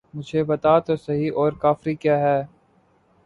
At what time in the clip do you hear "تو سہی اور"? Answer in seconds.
0.79-1.51